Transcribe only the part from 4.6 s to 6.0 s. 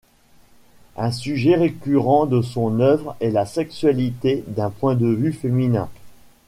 point de vue féminin.